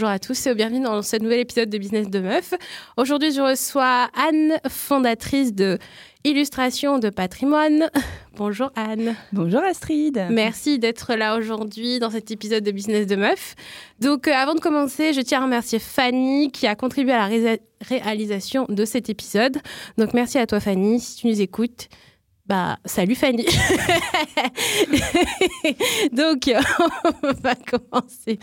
[0.00, 2.54] Bonjour à tous et bienvenue dans ce nouvel épisode de Business de Meuf.
[2.96, 5.76] Aujourd'hui, je reçois Anne, fondatrice de
[6.24, 7.90] Illustration de patrimoine.
[8.36, 9.14] Bonjour Anne.
[9.30, 10.18] Bonjour Astrid.
[10.30, 13.54] Merci d'être là aujourd'hui dans cet épisode de Business de Meuf.
[14.00, 17.58] Donc euh, avant de commencer, je tiens à remercier Fanny qui a contribué à la
[17.82, 19.58] réalisation de cet épisode.
[19.98, 21.88] Donc merci à toi Fanny si tu nous écoutes.
[22.50, 23.46] Bah, salut Fanny.
[26.12, 26.50] Donc,
[27.22, 28.40] on va commencer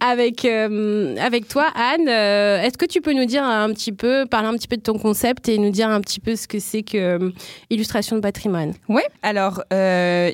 [0.00, 2.08] avec, euh, avec toi, Anne.
[2.08, 4.82] Euh, est-ce que tu peux nous dire un petit peu, parler un petit peu de
[4.82, 7.30] ton concept et nous dire un petit peu ce que c'est que euh,
[7.68, 8.72] Illustration de patrimoine?
[8.88, 9.62] Oui, alors,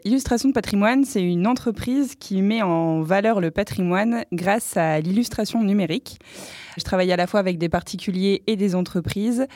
[0.05, 5.65] Illustration de patrimoine, c'est une entreprise qui met en valeur le patrimoine grâce à l'illustration
[5.65, 6.21] numérique.
[6.77, 9.47] Je travaille à la fois avec des particuliers et des entreprises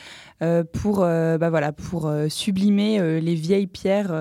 [0.41, 1.51] euh, pour, euh, bah
[2.07, 4.13] euh, sublimer les vieilles pierres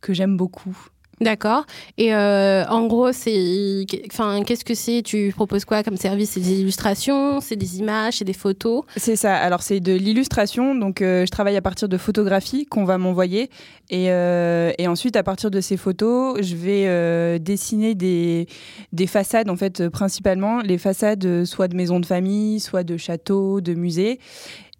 [0.00, 0.76] que j'aime beaucoup.
[1.20, 1.64] D'accord.
[1.98, 5.02] Et euh, en gros, c'est, qu'est-ce que c'est?
[5.02, 6.30] Tu proposes quoi comme service?
[6.30, 8.84] C'est des illustrations, c'est des images, c'est des photos?
[8.96, 9.34] C'est ça.
[9.36, 10.74] Alors c'est de l'illustration.
[10.74, 13.50] Donc euh, je travaille à partir de photographies qu'on va m'envoyer,
[13.90, 18.46] et, euh, et, ensuite à partir de ces photos, je vais dessiner des,
[18.92, 23.60] des façades en fait principalement les façades soit de maisons de famille, soit de châteaux,
[23.60, 24.18] de musées.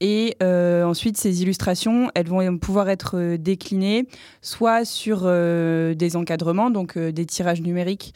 [0.07, 4.07] Et euh, ensuite, ces illustrations, elles vont pouvoir être euh, déclinées
[4.43, 8.13] soit sur euh, des encadrements, donc des tirages numériques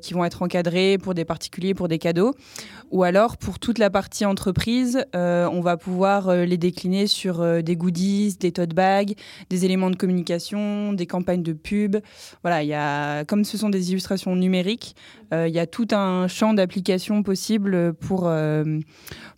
[0.00, 2.34] qui vont être encadrés pour des particuliers, pour des cadeaux,
[2.90, 8.36] ou alors pour toute la partie entreprise, on va pouvoir les décliner sur des goodies,
[8.38, 9.14] des tote bags,
[9.50, 11.96] des éléments de communication, des campagnes de pub.
[12.42, 14.94] Voilà, il y a, comme ce sont des illustrations numériques,
[15.32, 18.30] il y a tout un champ d'application possible pour,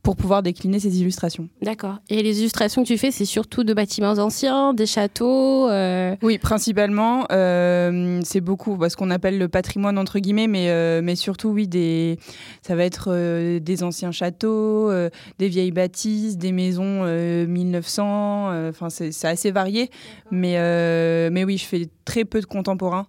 [0.03, 1.49] pour pouvoir décliner ces illustrations.
[1.62, 1.99] D'accord.
[2.09, 6.39] Et les illustrations que tu fais, c'est surtout de bâtiments anciens, des châteaux euh Oui,
[6.39, 7.27] principalement.
[7.33, 11.69] Euh, c'est beaucoup ce qu'on appelle le patrimoine, entre guillemets, mais, euh, mais surtout, oui,
[11.69, 12.19] des...
[12.62, 14.91] ça va être des anciens châteaux,
[15.38, 18.69] des vieilles bâtisses, des maisons 1900.
[18.69, 19.91] Enfin, c'est assez varié.
[20.31, 20.56] Mais,
[21.31, 23.06] mais oui, je fais très peu de contemporains.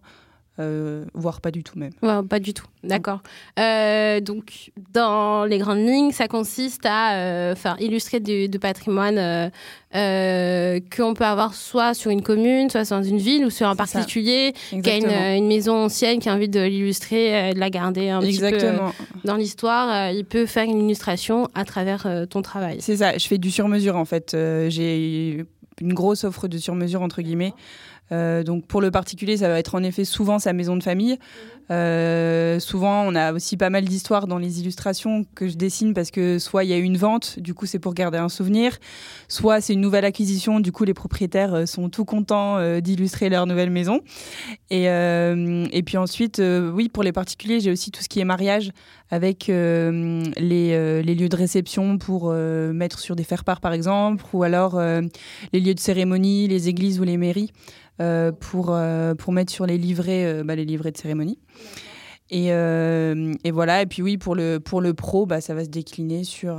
[0.60, 1.92] Euh, voire pas du tout même.
[2.28, 3.22] pas du tout, d'accord.
[3.60, 9.52] Euh, donc, dans les grandes lignes, ça consiste à euh, faire illustrer du, patrimoine
[9.94, 14.54] qu'on peut avoir soit sur une commune, soit dans une ville, ou sur un particulier
[14.70, 18.40] qui a une, maison ancienne qui a envie de l'illustrer, de la garder un petit
[18.40, 18.58] peu
[19.26, 20.12] dans l'histoire.
[20.12, 22.78] il peut faire une illustration à travers ton travail.
[22.80, 24.36] C'est ça, je fais du sur-mesure en fait.
[24.70, 25.46] J'ai
[25.82, 27.54] une grosse offre de sur-mesure entre guillemets.
[28.12, 31.18] Euh, donc pour le particulier, ça va être en effet souvent sa maison de famille.
[31.70, 36.12] Euh, souvent, on a aussi pas mal d'histoires dans les illustrations que je dessine parce
[36.12, 38.78] que soit il y a une vente, du coup c'est pour garder un souvenir,
[39.28, 43.46] soit c'est une nouvelle acquisition, du coup les propriétaires euh, sont tout contents d'illustrer leur
[43.48, 44.02] nouvelle maison.
[44.70, 46.42] Et, puis ensuite,
[46.74, 48.72] oui, pour les particuliers, j'ai aussi tout ce qui est mariage
[49.10, 55.60] avec les, lieux de réception pour mettre sur des faire-part par exemple, ou alors les
[55.60, 57.52] lieux de cérémonie, les églises ou les mairies.
[58.00, 61.40] Euh, pour, euh, mettre sur les livrets, euh, bah, les livrets de cérémonie.
[62.30, 65.70] Et, et, voilà, et puis oui, pour le, pour le pro, bah, ça va se
[65.70, 66.58] décliner sur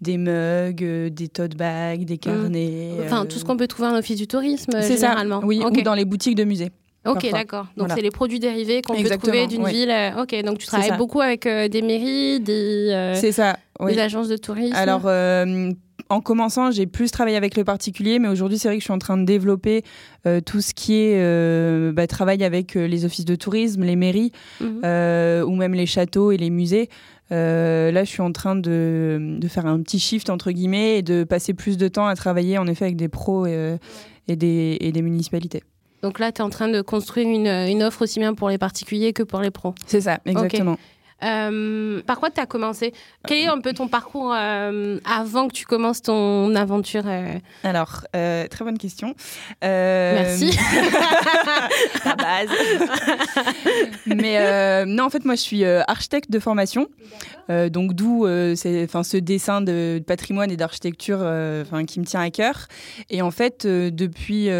[0.00, 2.18] des mugs, des tote bags, des mmh.
[2.18, 2.90] carnets.
[3.04, 5.40] Enfin, tout ce qu'on peut trouver en office du tourisme, généralement.
[5.40, 5.46] Ça.
[5.46, 6.70] Oui, ou dans les boutiques de musées.
[7.06, 7.66] Ok, d'accord.
[7.76, 9.94] Donc c'est les produits dérivés qu'on peut trouver d'une ville.
[10.18, 14.74] Ok, donc tu travailles beaucoup avec des mairies, des, ça, des agences de tourisme.
[14.74, 15.02] Alors
[16.08, 18.92] en commençant, j'ai plus travaillé avec le particulier, mais aujourd'hui, c'est vrai que je suis
[18.92, 19.82] en train de développer
[20.26, 23.96] euh, tout ce qui est euh, bah, travail avec euh, les offices de tourisme, les
[23.96, 25.44] mairies, mhm.
[25.46, 26.88] ou même les châteaux et les musées.
[27.30, 31.54] là, je suis en train de, faire un petit shift, entre guillemets, et de passer
[31.54, 33.78] plus de temps à travailler, en effet, avec des pros et,
[34.28, 35.62] des, et des, municipalités.
[36.02, 39.12] Donc là, tu es en train de construire une, offre aussi bien pour les particuliers
[39.12, 39.74] que pour les pros.
[39.86, 40.76] C'est ça, exactement.
[41.24, 42.92] Euh, par quoi tu as commencé?
[43.26, 47.38] Quel est un peu ton parcours euh, avant que tu commences ton aventure euh?
[47.62, 49.14] Alors, très bonne question.
[49.62, 50.50] Merci.
[52.04, 52.48] La base.
[54.06, 56.88] Mais non, en fait, moi, je suis architecte de formation.
[57.48, 61.18] donc, d'où ce dessin de patrimoine et d'architecture
[61.86, 62.66] qui me tient à cœur.
[63.10, 64.50] Et en fait, depuis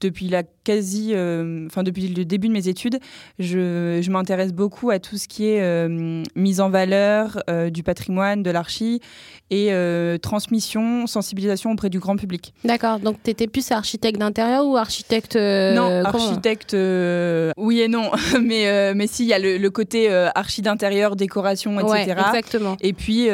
[0.00, 2.98] depuis la quasi, euh, enfin depuis le début de mes études,
[3.38, 7.82] je, je m'intéresse beaucoup à tout ce qui est euh, mise en valeur euh, du
[7.82, 9.00] patrimoine, de l'archi
[9.50, 9.70] et
[10.20, 12.52] transmission, sensibilisation auprès du grand public.
[12.64, 12.98] D'accord.
[12.98, 16.74] Donc tu étais plus architecte d'intérieur ou architecte Non, architecte.
[17.56, 18.10] oui et non,
[18.42, 22.14] mais mais si il y a le, côté archi d'intérieur, décoration, etc.
[22.28, 22.76] exactement.
[22.82, 23.28] Et puis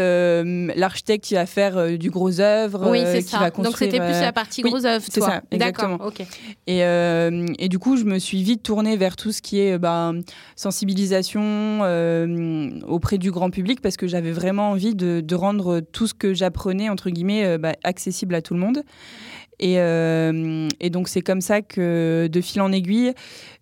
[0.77, 3.51] l'architecte qui va faire du gros œuvre, oui, c'est ça.
[3.51, 5.05] Donc c'était plus la partie gros œuvre.
[5.11, 5.99] C'est ça, exactement.
[6.07, 6.25] Ok.
[6.69, 6.85] Et,
[7.31, 10.13] euh, et, du coup, je me suis vite tournée vers tout ce qui est bah,
[10.57, 11.81] sensibilisation
[12.87, 16.89] auprès du grand public parce que j'avais vraiment envie de, rendre tout ce que j'apprenais,
[16.89, 18.83] entre guillemets, bah, accessible à tout le monde.
[19.61, 19.77] Et,
[20.91, 23.13] donc c'est comme ça que de fil en aiguille,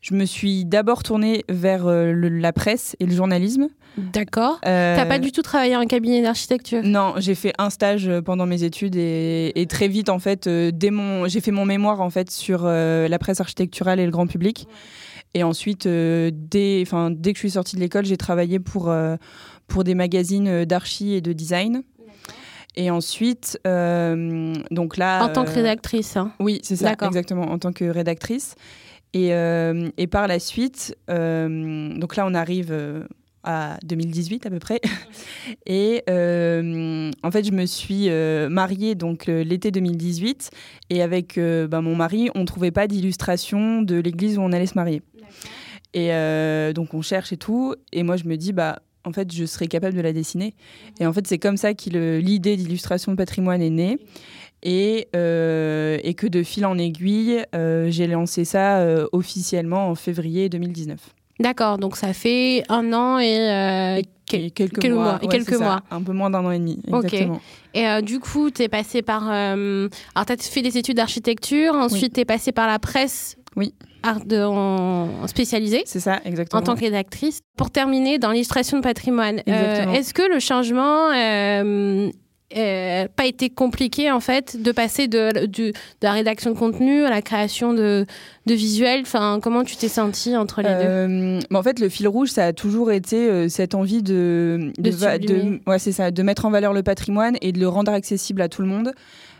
[0.00, 3.68] je me suis d'abord tournée vers la presse et le journalisme.
[3.98, 4.58] D'accord.
[4.66, 4.96] Euh...
[4.96, 6.82] T'as pas du tout travaillé en cabinet d'architecture?
[6.82, 10.70] Non, j'ai fait un stage euh, pendant mes études et, très vite en fait, euh,
[10.72, 14.10] dès mon, j'ai fait mon mémoire en fait sur euh, la presse architecturale et le
[14.10, 14.66] grand public.
[15.34, 18.94] Et ensuite, dès, enfin, dès que je suis sortie de l'école, j'ai travaillé pour
[19.66, 21.84] pour des magazines d'archi et de design.
[22.76, 25.24] Et ensuite, donc là.
[25.24, 26.18] En tant que rédactrice.
[26.18, 26.32] Hein.
[26.38, 28.56] Oui, c'est ça, exactement, en tant que rédactrice.
[29.14, 33.06] Et, et par la suite, donc là, on arrive
[33.44, 34.80] à 2018 à peu près.
[35.66, 40.50] Et euh, en fait, je me suis euh, mariée donc euh, l'été 2018
[40.90, 44.74] et avec bah, mon mari, on trouvait pas d'illustration de l'église où on allait se
[44.74, 45.02] marier.
[45.94, 46.10] Et
[46.74, 47.74] donc on cherche et tout.
[47.92, 50.54] Et moi, je me dis bah en fait, je serais capable de la dessiner.
[51.00, 53.98] Et en fait, c'est comme ça que l'idée d'illustration de patrimoine est née.
[54.62, 60.98] Et, et, que de fil en aiguille, j'ai lancé ça officiellement en février 2019.
[61.40, 65.18] D'accord, donc ça fait un an et, euh, quelques, mois.
[65.22, 65.80] Et quelques mois.
[65.90, 67.40] Un peu moins d'un an et demi, exactement.
[67.74, 69.30] Et euh, du coup, tu es passé par...
[69.30, 73.36] Euh, alors, tu as fait des études d'architecture, ensuite tu es passé par la presse
[73.56, 73.74] oui.
[74.02, 75.82] art de, en, spécialisée.
[75.86, 76.60] C'est ça, exactement.
[76.60, 77.40] En tant que rédactrice.
[77.56, 81.10] Pour terminer, dans l'illustration de patrimoine, est-ce que le changement
[82.56, 85.72] euh, pas été compliqué en fait de passer de, de,
[86.02, 88.06] la rédaction de contenu à la création de,
[88.46, 89.00] de visuels.
[89.02, 92.46] Enfin comment tu t'es senti entre les deux euh, en fait le fil rouge ça
[92.46, 96.72] a toujours été euh, cette envie de de, ouais, c'est ça de mettre en valeur
[96.72, 98.92] le patrimoine et de le rendre accessible à tout le monde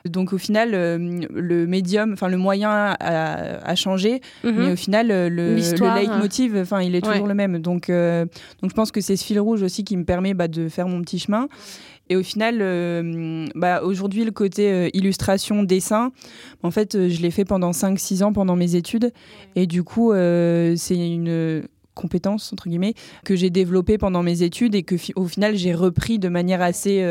[0.04, 4.54] donc au final, le médium, enfin le moyen a, changé, mhm.
[4.56, 7.58] mais au final, le, le leitmotiv, enfin il est toujours le même.
[7.58, 10.68] Donc, donc je pense que c'est ce fil rouge aussi qui me permet bah, de
[10.68, 11.48] faire mon petit chemin.
[12.12, 16.12] Et au final, euh, bah, aujourd'hui, le côté euh, illustration, dessin,
[16.62, 19.12] en fait, euh, je l'ai fait pendant 5-6 ans pendant mes études.
[19.56, 21.62] Et du coup, c'est une
[21.94, 22.94] compétence entre guillemets
[23.24, 27.04] que j'ai développée pendant mes études et que au final j'ai repris de manière assez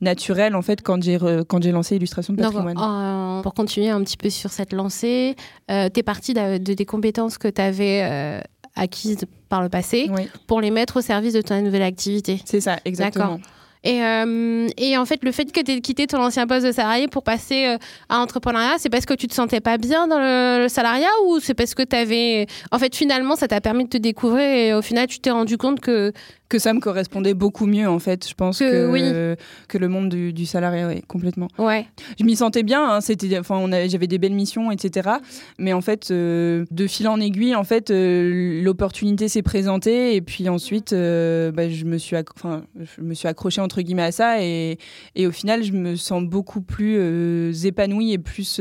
[0.00, 1.18] naturelle en fait quand j'ai
[1.48, 3.42] quand j'ai lancé illustration de patrimoine.
[3.42, 5.36] pour continuer un petit peu sur cette lancée,
[5.68, 8.42] tu es partie de, des compétences que tu avais
[8.76, 10.08] acquises par le passé
[10.46, 12.40] pour les mettre au service de ta nouvelle activité.
[12.44, 13.40] C'est ça, exactement.
[13.86, 16.72] Et, euh, et, en fait, le fait que tu aies quitté ton ancien poste de
[16.72, 17.78] salarié pour passer euh,
[18.08, 21.54] à l'entrepreneuriat, c'est parce que tu te sentais pas bien dans le, salariat ou c'est
[21.54, 22.48] parce que tu avais.
[22.72, 25.56] En fait, finalement, ça t'a permis de te découvrir et au final, tu t'es rendu
[25.56, 26.12] compte que
[26.48, 28.28] que ça me correspondait beaucoup mieux en fait.
[28.28, 29.36] Je pense que, que,
[29.68, 31.48] que le monde du, du salariat oui complètement.
[31.58, 31.86] Ouais.
[32.18, 35.10] Je m'y sentais bien hein, c'était enfin j'avais des belles missions etc
[35.58, 40.20] mais en fait euh, de fil en aiguille en fait euh, l'opportunité s'est présentée et
[40.20, 44.12] puis ensuite euh, bah, je me suis enfin je me suis accrochée entre guillemets à
[44.12, 44.78] ça et,
[45.14, 48.60] et au final je me sens beaucoup plus épanouie et plus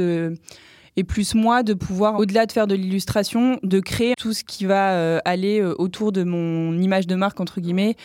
[0.98, 4.66] et plus moi de pouvoir, au-delà de faire de l'illustration, de créer tout ce qui
[4.66, 7.96] va euh, aller euh, autour de mon image de marque, entre guillemets,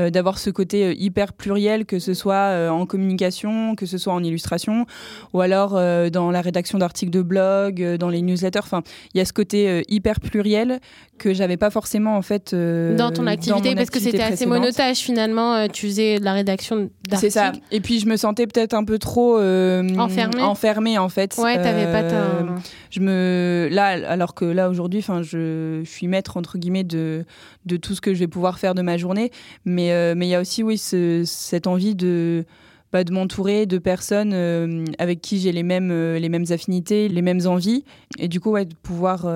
[0.00, 4.22] euh, d'avoir ce côté hyper pluriel, que ce soit en communication, que ce soit en
[4.22, 4.86] illustration,
[5.32, 5.72] ou alors
[6.10, 8.60] dans la rédaction d'articles de blog, dans les newsletters.
[8.60, 8.82] Enfin,
[9.14, 10.80] il y a ce côté hyper pluriel
[11.18, 15.66] que j'avais pas forcément en fait dans ton activité parce que c'était assez monotage finalement
[15.68, 17.52] tu faisais de la rédaction d'articles c'est ça.
[17.72, 20.42] et puis je me sentais peut-être un peu trop enfermée.
[20.42, 21.36] enfermée en fait.
[21.38, 22.58] Ouais t'avais pas ta euh,
[22.90, 27.24] je me là alors que là aujourd'hui enfin je, suis maître entre guillemets de
[27.66, 29.30] de tout ce que je vais pouvoir faire de ma journée.
[29.64, 32.44] Mais euh, mais il y a aussi oui cette envie de
[32.92, 37.22] bah, de m'entourer de personnes euh, avec qui j'ai les mêmes les mêmes affinités les
[37.22, 37.84] mêmes envies.
[38.18, 39.26] Et du coup ouais de pouvoir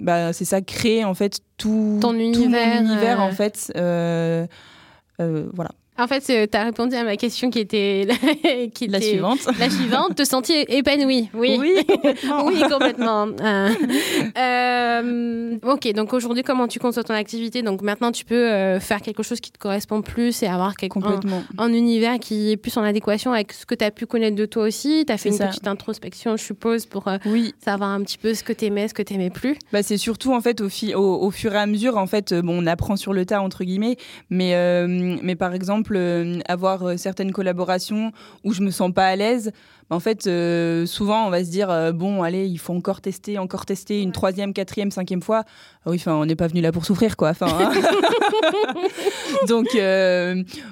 [0.00, 3.72] bah, c'est ça créer en fait tout ton univers, univers en fait
[5.18, 8.06] voilà en fait, tu as répondu à ma question qui était,
[8.74, 9.40] qui la suivante.
[9.58, 11.28] La suivante, te sentir épanouie.
[11.34, 12.46] Oui, oui, complètement.
[12.46, 13.26] oui, complètement.
[13.40, 13.70] Euh,
[14.38, 17.62] euh, ok, donc aujourd'hui, comment tu conçois ton activité?
[17.62, 20.92] Donc maintenant, tu peux euh, faire quelque chose qui te correspond plus et avoir quelque,
[20.92, 21.42] complètement.
[21.58, 24.46] Un, univers qui est plus en adéquation avec ce que tu as pu connaître de
[24.46, 25.04] toi aussi.
[25.06, 27.54] Tu as fait une petite introspection, je suppose, pour oui.
[27.58, 29.56] savoir un petit peu ce que tu aimais, ce que tu n'aimais plus.
[29.72, 32.66] Bah, c'est surtout, en fait, au, au, fur et à mesure, en fait, bon, on
[32.66, 33.96] apprend sur le tas, entre guillemets,
[34.30, 34.54] mais,
[35.22, 38.12] mais par exemple, euh, avoir euh, certaines collaborations
[38.44, 39.52] où je me sens pas à l'aise,
[39.88, 43.38] bah, en fait, euh, souvent on va se dire bon, allez, il faut encore tester,
[43.38, 45.44] encore tester une troisième, quatrième, cinquième fois.
[45.84, 47.30] Ah oui, enfin, on n'est pas venu là pour souffrir, quoi.
[47.30, 47.72] Enfin, hein.
[49.48, 49.68] donc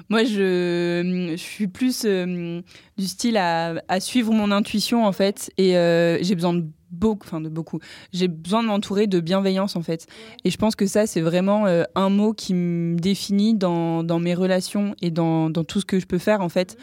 [0.09, 5.71] moi, je, je, suis plus du style à, à, suivre mon intuition en fait, et
[6.21, 7.79] j'ai besoin de beaucoup, enfin de beaucoup.
[8.13, 10.07] J'ai besoin de m'entourer de bienveillance en fait.
[10.43, 14.19] Et je pense que ça, c'est vraiment euh, un mot qui me définit dans, dans,
[14.19, 16.77] mes relations et dans, dans, tout ce que je peux faire en fait.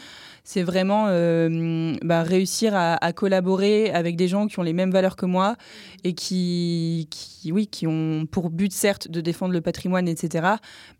[0.47, 5.15] C'est vraiment euh, bah, réussir à, collaborer avec des gens qui ont les mêmes valeurs
[5.15, 5.55] que moi
[6.03, 10.47] et qui, qui, oui, qui ont pour but certes de défendre le patrimoine, etc.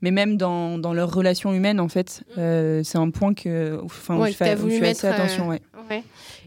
[0.01, 2.39] Mais même dans, dans leurs relations humaines, en fait, mmh.
[2.39, 5.49] euh, c'est un point que, enfin, où je fais, où je fais assez attention.
[5.49, 5.61] Ouais.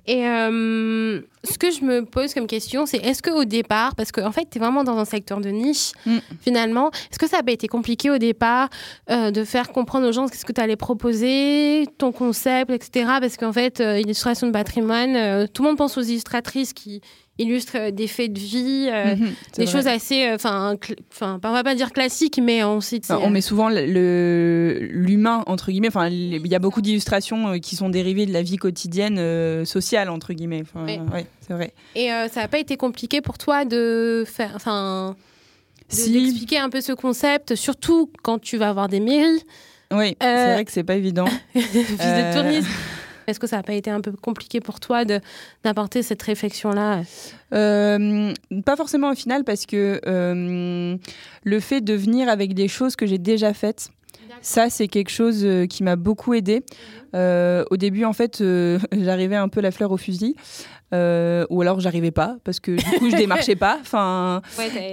[0.07, 4.27] Et euh, ce que je me pose comme question, c'est est-ce qu'au départ, parce qu'en
[4.27, 6.19] en fait, tu es vraiment dans un secteur de niche, mm.
[6.41, 8.69] finalement, est-ce que ça pas été compliqué au départ
[9.11, 13.07] euh, de faire comprendre aux gens ce que tu allais proposer, ton concept, etc.
[13.21, 17.01] Parce qu'en fait, euh, illustration de patrimoine, tout le monde pense aux illustratrices qui
[17.39, 20.77] illustre euh, des faits de vie, euh, mhm, des choses assez, euh, enfin,
[21.13, 23.01] enfin, on va pas dire classiques, mais on sait.
[23.11, 25.89] on met souvent l'humain entre guillemets.
[25.89, 30.33] Enfin, il y a beaucoup d'illustrations qui sont dérivées de la vie quotidienne sociale entre
[30.33, 30.63] guillemets.
[30.63, 30.87] Enfin,
[31.41, 31.73] c'est vrai.
[31.95, 35.17] Et ça n'a pas été compliqué pour toi de faire, enfin,
[35.89, 39.45] d'expliquer un peu ce concept, surtout quand tu vas avoir des mairies.
[39.91, 41.29] Oui, c'est vrai que c'est pas évident.
[41.55, 42.69] Fils tourisme.
[43.29, 45.05] Est-ce que ça n'a pas été un peu compliqué pour toi
[45.63, 47.03] d'apporter cette réflexion-là?
[47.53, 48.33] Euh,
[48.65, 50.97] Pas forcément au final, parce que euh,
[51.45, 53.91] le fait de venir avec des choses que j'ai déjà faites,
[54.41, 56.63] ça, c'est quelque chose euh, qui m'a beaucoup aidé.
[57.13, 57.65] Mhm.
[57.71, 58.43] au début, en fait,
[58.93, 60.35] j'arrivais un peu la fleur au fusil.
[60.95, 64.41] Euh, ou alors j'arrivais pas parce que du coup je démarchais pas enfin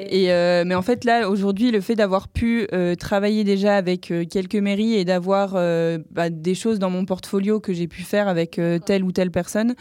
[0.09, 4.11] et euh, mais en fait là aujourd'hui le fait d'avoir pu euh, travailler déjà avec
[4.29, 5.53] quelques mairies et d'avoir
[6.11, 9.73] bah, des choses dans mon portfolio que j'ai pu faire avec telle ou telle personne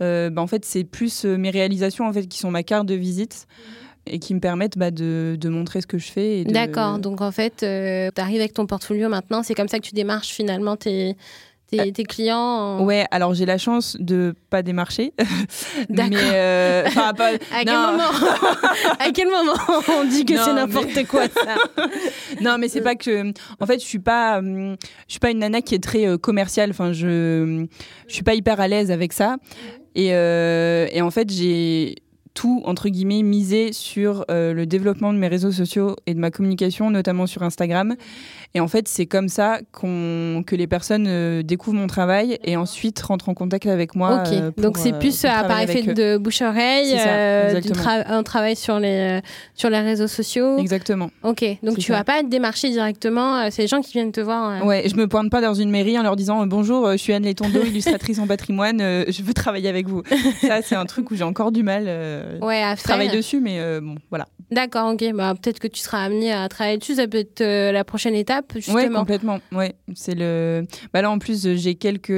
[0.00, 3.46] bah, en fait c'est plus mes réalisations en fait qui sont ma carte de visite
[3.46, 3.83] mhm.
[4.06, 6.44] Et qui me permettent bah, de, de, montrer ce que je fais.
[6.44, 9.94] D'accord, donc en fait, tu arrives avec ton portfolio maintenant, c'est comme ça que tu
[9.94, 11.16] démarches finalement tes,
[11.70, 15.12] tes, tes clients Ouais, alors j'ai la chance de pas démarcher.
[15.88, 16.18] D'accord.
[16.22, 18.02] Euh, à, quel moment
[18.98, 21.56] à quel moment on dit que c'est n'importe quoi ça?
[22.40, 23.32] Non, mais c'est pas que.
[23.60, 26.18] En fait, je suis pas, hum, je suis pas une nana qui est très euh,
[26.18, 26.70] commerciale.
[26.70, 27.66] Enfin, je,
[28.08, 29.36] je suis pas hyper à l'aise avec ça.
[29.94, 31.96] Et, euh, et en fait, j'ai
[32.34, 36.90] tout, entre guillemets, misé sur le développement de mes réseaux sociaux et de ma communication,
[36.90, 37.96] notamment sur Instagram.
[38.56, 42.56] Et en fait, c'est comme ça qu'on que les personnes euh, découvrent mon travail et
[42.56, 44.22] ensuite rentrent en contact avec moi.
[44.22, 46.96] Ok, euh, donc c'est plus euh, par effet de bouche-oreille,
[48.06, 49.20] un travail sur les,
[49.56, 50.58] sur les réseaux sociaux.
[50.58, 51.10] Exactement.
[51.24, 54.64] Ok, donc tu ne vas pas démarcher directement, c'est les gens qui viennent te voir.
[54.64, 57.24] Ouais, je me pointe pas dans une mairie en leur disant bonjour, je suis Anne
[57.24, 60.04] Letondo, illustratrice en patrimoine, je veux travailler avec vous.
[60.42, 61.86] ça, c'est un truc où j'ai encore du mal.
[62.40, 62.78] ouais, à faire.
[62.78, 64.28] Je travaille dessus, mais bon, voilà.
[64.52, 65.04] D'accord, ok.
[65.14, 68.43] Bah, peut-être que tu seras amené à travailler dessus, ça peut être la prochaine étape
[68.68, 69.38] oui, complètement.
[69.52, 70.64] Ouais, c'est le.
[70.92, 72.12] Bah là, en plus, j'ai quelques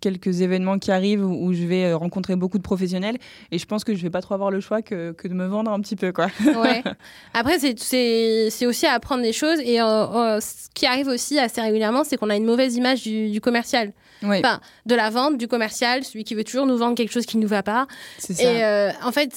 [0.00, 3.18] quelques événements qui arrivent où je vais euh, rencontrer beaucoup de professionnels
[3.50, 5.46] et je pense que je vais pas trop avoir le choix que, que de me
[5.46, 6.28] vendre un petit peu, quoi.
[6.44, 6.82] ouais.
[7.34, 11.60] Après, c'est aussi à apprendre des choses et euh, euh, ce qui arrive aussi assez
[11.60, 13.92] régulièrement, c'est qu'on a une mauvaise image du, du commercial.
[14.22, 17.36] Enfin, de la vente, du commercial, celui qui veut toujours nous vendre quelque chose qui
[17.36, 17.86] ne nous va pas.
[18.18, 18.32] Ça.
[18.42, 19.32] Et en fait,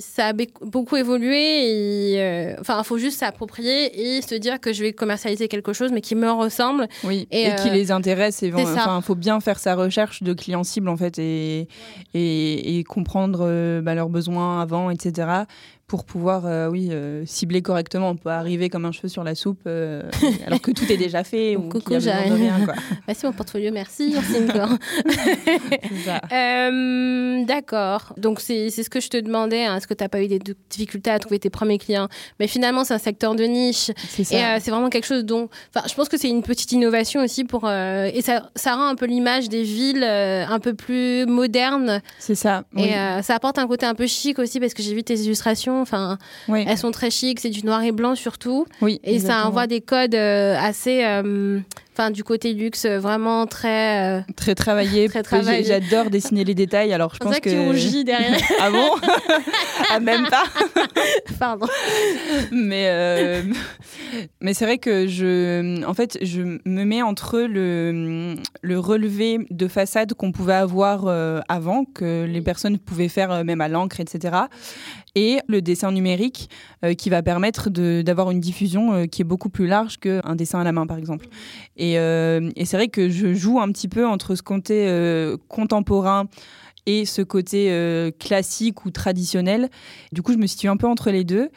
[0.00, 2.14] ça a beaucoup évolué.
[2.14, 5.92] Et, enfin, il faut juste s'approprier et se dire que je vais commercialiser quelque chose,
[5.92, 6.88] mais qui me ressemble.
[7.04, 8.42] Oui, et, qui euh, les intéresse.
[8.42, 11.68] Il enfin, faut bien faire sa recherche de clients cibles, en fait, et,
[12.14, 15.44] et, comprendre euh, bah, leurs besoins avant, etc
[15.86, 18.10] pour pouvoir euh, oui, euh, cibler correctement.
[18.10, 20.02] On peut arriver comme un cheveu sur la soupe euh,
[20.46, 22.64] alors que tout est déjà fait ou Coucou, qu'il rien.
[22.64, 22.74] Quoi.
[23.24, 24.14] mon portfolio, merci.
[27.46, 28.14] D'accord.
[28.16, 29.64] Donc, c'est ce que je te demandais.
[29.64, 29.76] Hein.
[29.76, 32.08] Est-ce que tu n'as pas eu des difficultés à trouver tes premiers clients?
[32.40, 33.90] Mais finalement, c'est un secteur de niche.
[34.18, 35.48] Et c'est vraiment quelque chose dont...
[35.74, 37.70] Enfin, je pense que c'est une petite innovation aussi pour...
[37.70, 42.00] et ça, ça rend un peu l'image des villes un peu plus modernes.
[42.18, 42.64] C'est ça.
[42.76, 45.73] Et ça apporte un côté un peu chic aussi parce que j'ai vu tes illustrations
[45.82, 48.66] Enfin, elles sont très chics, c'est du noir et blanc surtout.
[48.80, 51.60] Oui, et ça envoie des codes euh, assez euh,
[51.96, 55.08] enfin du côté luxe vraiment très euh, très travaillé.
[55.08, 55.64] très travaillé.
[55.64, 56.92] J'adore dessiner les détails.
[56.92, 58.38] Alors je pense que, tu rougis derrière.
[58.60, 58.90] ah bon?
[59.90, 60.44] Ah même pas.
[61.38, 61.66] Pardon.
[62.50, 63.42] Mais euh,
[64.40, 69.68] mais c'est vrai que je en fait je me mets entre le le relevé de
[69.68, 74.36] façade qu'on pouvait avoir euh, avant que les personnes pouvaient faire même à l'encre etc.
[75.16, 76.50] Et le dessin numérique
[76.98, 80.72] qui va permettre d'avoir une diffusion qui est beaucoup plus large qu'un dessin à la
[80.72, 81.26] main par exemple.
[81.80, 86.26] Euh, et, c'est vrai que je joue un petit peu entre ce côté euh, contemporain
[86.86, 89.70] et ce côté euh, classique ou traditionnel.
[90.12, 91.50] Du coup, je me situe un peu entre les deux.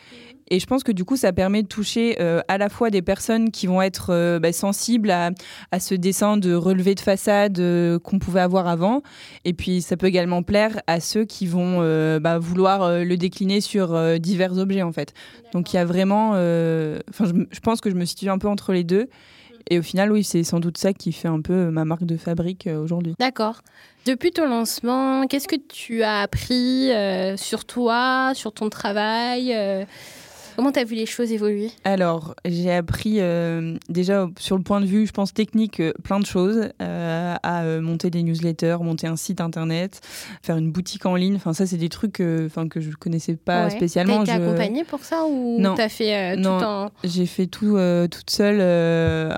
[0.49, 3.01] Et je pense que du coup, ça permet de toucher euh, à la fois des
[3.01, 5.31] personnes qui vont être euh, bah, sensibles à,
[5.79, 9.01] ce dessin de relevé de façade euh, qu'on pouvait avoir avant.
[9.43, 11.77] Et puis, ça peut également plaire à ceux qui vont
[12.19, 15.13] bah, vouloir le décliner sur divers objets, en fait.
[15.53, 16.31] Donc, il y a vraiment.
[16.31, 19.09] Enfin, je, pense que je me situe un peu entre les deux.
[19.69, 22.17] Et au final, oui, c'est sans doute ça qui fait un peu ma marque de
[22.17, 23.15] fabrique aujourd'hui.
[23.19, 23.61] D'accord.
[24.05, 26.91] Depuis ton lancement, qu'est-ce que tu as appris
[27.35, 29.55] sur toi, sur ton travail
[30.57, 31.69] Comment tu as vu les choses évoluer?
[31.83, 36.19] Alors, j'ai appris euh, déjà sur le point de vue, je pense, technique, euh, plein
[36.19, 40.01] de choses, euh, à monter des newsletters, monter un site internet,
[40.41, 41.35] faire une boutique en ligne.
[41.35, 44.23] Enfin, ça, c'est des trucs enfin que je ne connaissais pas spécialement.
[44.23, 44.47] Tu été je...
[44.47, 45.75] accompagnée pour ça ou non.
[45.75, 46.89] as fait tout en...
[47.03, 47.77] j'ai fait tout
[48.09, 48.59] toute seule,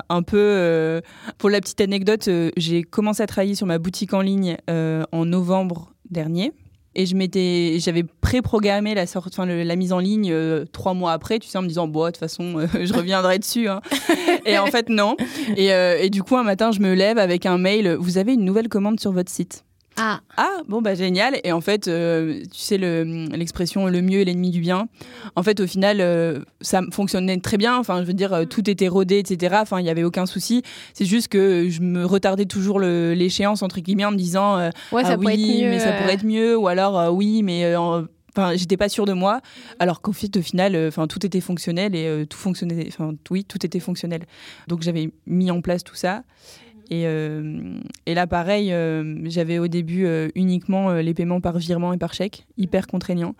[0.07, 1.01] un peu.
[1.37, 5.91] pour la petite anecdote, j'ai commencé à travailler sur ma boutique en ligne en novembre
[6.09, 6.53] dernier.
[6.95, 11.11] Et je m'étais, j'avais préprogrammé la sorte, enfin la mise en ligne euh, trois mois
[11.11, 13.69] après, tu sais, en me disant bon, de toute façon, euh, je reviendrai dessus.
[13.69, 13.81] Hein.
[14.45, 15.15] et en fait non.
[15.55, 17.95] Et, euh, et, du coup, un matin, je me lève avec un mail.
[17.99, 19.63] Vous avez une nouvelle commande sur votre site.
[20.01, 20.21] Ah.
[20.37, 21.39] ah, bon, bah génial.
[21.43, 24.87] Et en fait, euh, tu sais, l'expression le, mieux est l'ennemi du bien.
[25.35, 27.77] En fait, au final, euh, ça fonctionnait très bien.
[27.77, 29.57] Enfin, je veux dire, euh, tout était rodé, etc.
[29.59, 30.63] Enfin, il n'y avait aucun souci.
[30.93, 34.57] C'est juste que je me retardais toujours l'échéance, entre guillemets, en me disant
[34.91, 36.57] ouais, ça ah, oui, mieux, mais ça pourrait être mieux.
[36.57, 37.75] Ou alors, oui, mais.
[38.35, 39.41] Enfin, j'étais pas sûre de moi,
[39.79, 42.85] alors qu'en fait, au final, enfin, tout était fonctionnel et tout fonctionnait.
[42.87, 44.21] Enfin, oui, tout était fonctionnel.
[44.67, 46.23] Donc, j'avais mis en place tout ça.
[46.91, 51.93] Et, euh, et, là, pareil, euh, j'avais au début euh, uniquement les paiements par virement
[51.93, 53.35] et par chèque, hyper contraignant.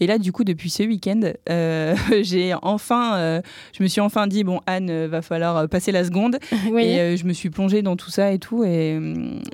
[0.00, 1.20] Et là, du coup, depuis ce week-end,
[2.22, 3.42] j'ai enfin,
[3.76, 6.38] je me suis enfin dit bon, Anne, va falloir passer la seconde.
[6.78, 8.64] Et je me suis plongée dans tout ça et tout.
[8.64, 8.98] Et,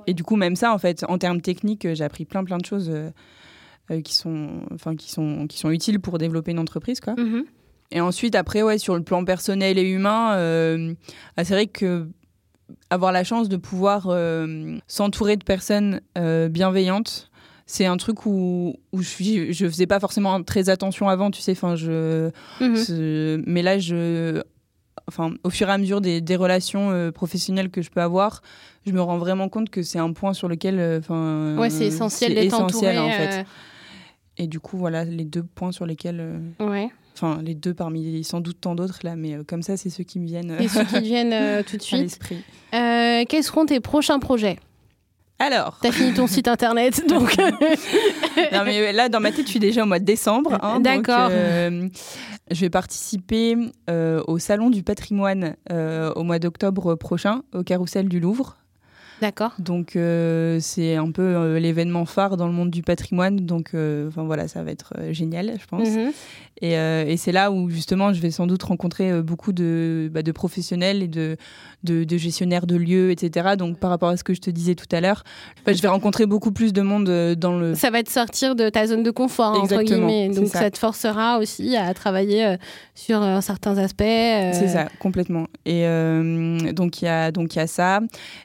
[0.06, 2.64] et, du coup, même ça, en fait, en termes techniques, j'ai appris plein, plein de
[2.64, 2.92] choses
[4.04, 7.14] qui sont, enfin, qui sont, qui sont utiles pour développer une entreprise, quoi.
[7.14, 7.44] Mm-hmm.
[7.92, 10.94] Et ensuite, après, ouais, sur le plan personnel et humain,
[11.36, 12.06] ah, c'est vrai que
[12.90, 17.30] avoir la chance de pouvoir euh, s'entourer de personnes euh, bienveillantes,
[17.66, 21.52] c'est un truc où, où je, je faisais pas forcément très attention avant, tu sais.
[21.52, 22.30] Enfin, je,
[22.60, 23.44] mhm.
[23.46, 24.42] mais là, je,
[25.06, 28.42] enfin, au fur et à mesure des, des relations euh, professionnelles que je peux avoir,
[28.86, 32.34] je me rends vraiment compte que c'est un point sur lequel, enfin, ouais, c'est essentiel
[32.34, 32.98] d'être entouré.
[32.98, 33.44] En fait.
[34.36, 36.40] Et du coup, voilà les deux points sur lesquels.
[36.60, 36.90] ouais.
[37.22, 40.04] Enfin, les deux parmi sans doute tant d'autres là, mais euh, comme ça, c'est ceux
[40.04, 40.56] qui me viennent.
[40.58, 42.18] Et ceux qui viennent euh, tout de suite.
[42.72, 44.58] Euh, quels seront tes prochains projets?
[45.38, 45.78] Alors.
[45.82, 47.36] T'as fini ton site internet, donc.
[47.38, 50.56] non, mais là, dans ma tête, je suis déjà au mois de décembre.
[50.62, 51.28] Hein, D'accord.
[51.30, 53.56] je vais participer
[53.88, 58.56] au Salon du patrimoine au mois d'octobre prochain, au Carrousel du Louvre.
[59.20, 59.52] D'accord.
[59.58, 63.36] Donc euh, c'est un peu euh, l'événement phare dans le monde du patrimoine.
[63.36, 65.88] Donc euh, enfin voilà, ça va être génial, je pense.
[65.88, 66.12] Mhm.
[66.62, 70.30] Et, et c'est là où justement je vais sans doute rencontrer beaucoup de, bah, de
[70.30, 71.38] professionnels et de,
[71.84, 73.56] de, gestionnaires de lieux, etc.
[73.56, 75.24] Donc par rapport à ce que je te disais tout à l'heure,
[75.64, 77.74] bah, je vais rencontrer beaucoup plus de monde dans le.
[77.74, 80.28] Ça va te sortir de ta zone de confort entre guillemets.
[80.28, 80.58] Donc ça.
[80.58, 80.70] ça.
[80.70, 82.56] te forcera aussi à travailler
[82.94, 84.02] sur certains aspects.
[84.02, 85.46] C'est ça, complètement.
[85.64, 85.84] Et
[86.74, 88.00] donc il y a donc il y a ça.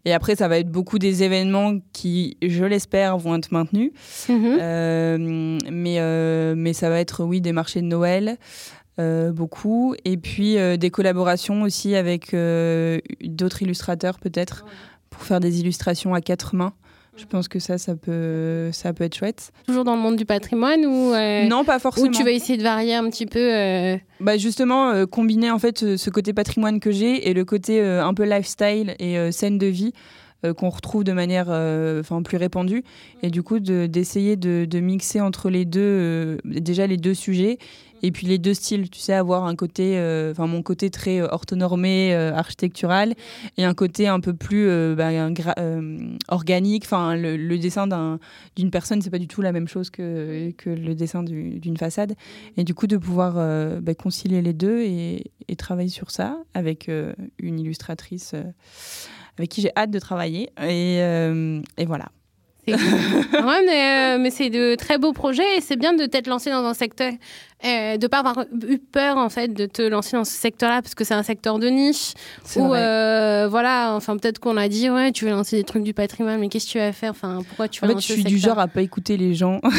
[0.06, 3.92] Et après ça va être beaucoup des événements qui, je l'espère, vont être maintenus.
[4.30, 4.58] Mhm.
[4.60, 8.38] Euh, mais, euh, mais ça va être, oui, des marchés de Noël.
[8.98, 14.64] Euh, beaucoup et puis des collaborations aussi avec d'autres illustrateurs peut-être
[15.10, 16.74] pour faire des illustrations à quatre mains
[17.18, 19.54] je pense que ça, ça peut, ça peut être chouette.
[19.66, 21.14] Toujours dans le monde du patrimoine ou
[21.48, 22.08] non, pas forcément.
[22.08, 23.98] Ou tu vas essayer de varier un petit peu.
[24.20, 28.24] Bah justement, combiner en fait ce côté patrimoine que j'ai et le côté un peu
[28.24, 29.94] lifestyle et scène de vie.
[30.46, 32.84] Euh, qu'on retrouve de manière euh, enfin plus répandue.
[33.22, 37.58] Et du coup d'essayer de, mixer entre les deux euh, déjà les deux sujets
[38.04, 38.90] et puis les deux styles.
[38.90, 39.94] Tu sais avoir un côté
[40.32, 43.16] enfin mon côté très orthonormé architectural
[43.58, 45.10] et un côté un peu plus bah,
[46.28, 46.84] organique.
[46.84, 47.88] Enfin le, dessin
[48.56, 52.16] d'une personne c'est pas du tout la même chose que, que le dessin d'une façade.
[52.58, 53.34] Et du coup de pouvoir
[53.82, 56.92] bah, concilier les deux et, travailler sur ça avec
[57.40, 58.36] une illustratrice
[59.38, 60.50] avec qui j'ai hâte de travailler.
[60.62, 62.06] Et, euh, et voilà.
[62.68, 62.76] ouais,
[63.66, 66.66] mais, euh, mais c'est de très beaux projets et c'est bien de t'être lancé dans
[66.66, 67.14] un secteur
[67.64, 70.94] euh, de pas avoir eu peur en fait de te lancer dans ce secteur-là parce
[70.94, 72.14] que c'est un secteur de niche
[72.58, 75.94] où euh, voilà enfin peut-être qu'on a dit ouais tu veux lancer des trucs du
[75.94, 77.12] patrimoine mais qu'est-ce que tu vas faire?
[77.12, 79.62] Enfin pourquoi tu vas en fait je suis du genre à pas écouter les gens.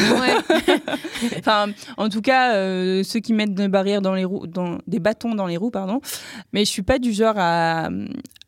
[1.39, 1.67] Enfin
[1.97, 5.35] en tout cas euh, ceux qui mettent des barrières dans les roues dans des bâtons
[5.35, 6.01] dans les roues pardon.
[6.53, 7.89] Mais je suis pas du genre à,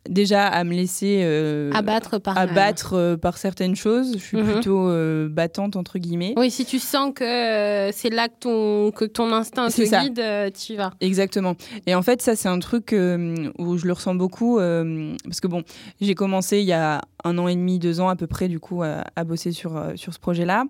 [0.09, 4.13] déjà à me laisser euh, abattre par abattre euh, par certaines choses.
[4.15, 4.53] Je suis Mhm.
[4.53, 6.33] plutôt euh, battante entre guillemets.
[6.37, 10.03] Oui, si tu sens que euh, c'est là que ton, que ton instinct te ça.
[10.03, 10.93] guide, euh, tu y vas.
[11.01, 11.57] Exactement.
[11.87, 14.59] Et en fait, ça, c'est un truc euh, où je le ressens beaucoup.
[14.59, 15.63] euh, parce que bon,
[16.01, 18.61] j'ai commencé il y a un an et demi, deux ans à peu près, du
[18.61, 20.65] coup, à, bosser sur, euh, sur ce projet-là.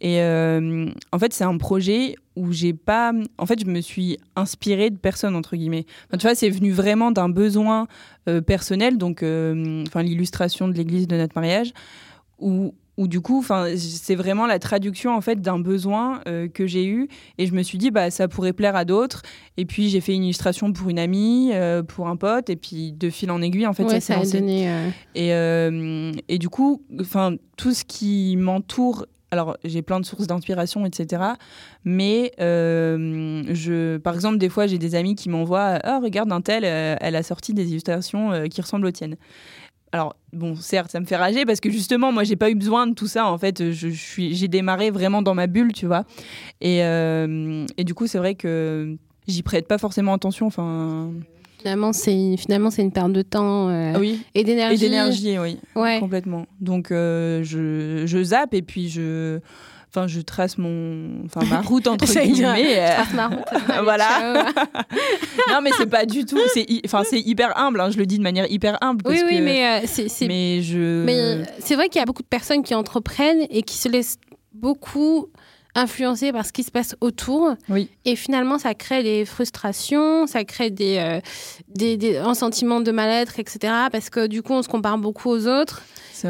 [0.00, 3.12] Et euh, en fait, c'est un projet où j'ai pas.
[3.38, 5.86] En fait, je me suis inspirée de personne, entre guillemets.
[6.08, 7.86] Enfin, tu vois, c'est venu vraiment d'un besoin
[8.28, 11.72] euh, personnel, donc l'illustration de l'église de notre mariage,
[12.38, 12.74] où.
[13.00, 13.42] Où du coup,
[13.76, 17.08] c'est vraiment la traduction en fait d'un besoin euh, que j'ai eu,
[17.38, 19.22] et je me suis dit bah ça pourrait plaire à d'autres,
[19.56, 22.92] et puis j'ai fait une illustration pour une amie, euh, pour un pote, et puis
[22.92, 24.68] de fil en aiguille, en fait, ouais, ça ça a donné.
[25.16, 29.06] euh, Et, et du coup, enfin, tout ce qui m'entoure.
[29.32, 31.22] Alors, j'ai plein de sources d'inspiration, etc.
[31.84, 36.40] Mais, euh, je, par exemple, des fois, j'ai des amis qui m'envoient Ah, regarde, un
[36.40, 39.14] tel, euh, elle a sorti des illustrations euh, qui ressemblent aux tiennes.
[39.92, 42.86] Alors, bon, certes, ça me fait rager parce que justement, moi, j'ai pas eu besoin
[42.86, 43.26] de tout ça.
[43.26, 46.04] En fait, je, je suis, j'ai démarré vraiment dans ma bulle, tu vois.
[46.60, 50.46] Et, euh, et du coup, c'est vrai que j'y prête pas forcément attention.
[50.46, 51.10] Enfin,
[51.60, 54.22] Finalement, c'est finalement c'est une perte de temps euh, ah oui.
[54.34, 54.76] et d'énergie.
[54.76, 55.58] Et d'énergie, oui.
[55.76, 55.98] Ouais.
[56.00, 56.46] Complètement.
[56.58, 59.40] Donc euh, je, je zappe et puis je,
[59.92, 62.78] enfin je trace mon, enfin ma route entre guillemets.
[62.78, 63.44] euh, Trace ma route.
[63.82, 64.44] Voilà.
[65.50, 67.80] non mais c'est pas du tout, c'est, enfin c'est hyper humble.
[67.80, 69.02] hein, je le dis de manière hyper humble.
[69.06, 71.04] Oui, parce oui, que- mais euh, c'est c'est- mais je.
[71.04, 74.18] mais c'est vrai qu'il y a beaucoup de personnes qui entreprennent et qui se laissent
[74.52, 75.28] beaucoup
[75.76, 77.54] influencer par ce qui se passe autour.
[77.68, 77.88] Oui.
[78.04, 81.20] Et finalement, ça crée des frustrations, ça crée des, euh,
[81.74, 83.58] des, des- un sentiment de mal-être, etc.
[83.92, 85.82] Parce que du coup, on se compare beaucoup aux autres.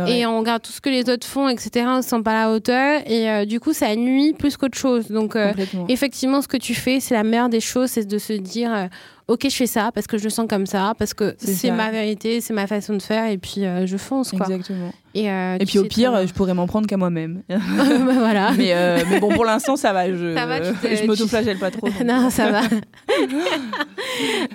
[0.07, 1.85] Et on regarde tout ce que les autres font, etc.
[1.89, 3.01] On ne se sent pas à la hauteur.
[3.07, 5.09] Et euh, du coup, ça nuit plus qu'autre chose.
[5.09, 5.53] Donc, euh,
[5.89, 8.87] effectivement, ce que tu fais, c'est la meilleure des choses, c'est de se dire, euh,
[9.27, 11.91] ok, je fais ça parce que je le sens comme ça, parce que C'est ma
[11.91, 14.47] vérité, c'est ma façon de faire, et puis je fonce, quoi.
[14.47, 14.93] Exactement.
[15.13, 17.43] Et, Et tu puis au pire, je pourrais m'en prendre qu'à moi-même.
[17.49, 18.53] Bah, voilà.
[18.57, 18.73] mais,
[19.11, 20.09] mais bon, pour l'instant, ça va.
[20.09, 21.89] Je, Ça va, tu je m'autoflagelle pas trop.
[22.05, 22.61] non, ça va.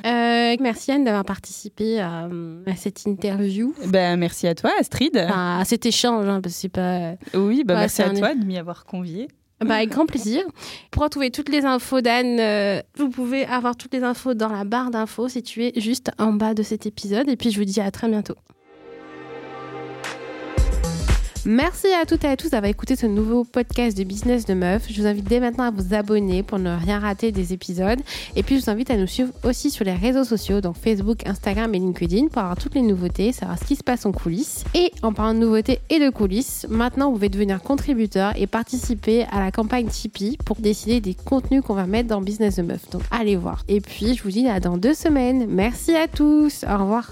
[0.06, 2.28] Euh, merci Anne d'avoir participé à,
[2.68, 5.16] à cette interview, Ben, merci à toi, Astrid.
[5.18, 7.14] enfin, à cet échange, hein, parce que c'est pas.
[7.34, 9.28] oui, Ouais, merci à un- toi de m'y avoir convié.
[9.66, 10.44] Bah, avec grand plaisir.
[10.92, 14.66] Pour retrouver toutes les infos d'Anne, euh, vous pouvez avoir toutes les infos dans la
[14.66, 17.30] barre d'infos située juste en bas de cet épisode.
[17.30, 18.36] Et puis je vous dis à très bientôt.
[21.48, 24.88] Merci à toutes et à tous d'avoir écouté ce nouveau podcast de Business de Meuf.
[24.90, 28.00] Je vous invite dès maintenant à vous abonner pour ne rien rater des épisodes.
[28.36, 31.20] Et puis je vous invite à nous suivre aussi sur les réseaux sociaux, donc Facebook,
[31.28, 34.64] Instagram et LinkedIn, pour avoir toutes les nouveautés, savoir ce qui se passe en coulisses.
[34.74, 39.26] Et en parlant de nouveautés et de coulisses, maintenant vous pouvez devenir contributeur et participer
[39.32, 42.90] à la campagne Tipeee pour décider des contenus qu'on va mettre dans Business de Meuf.
[42.90, 43.64] Donc allez voir.
[43.68, 45.46] Et puis je vous dis à dans deux semaines.
[45.48, 46.66] Merci à tous.
[46.68, 47.12] Au revoir.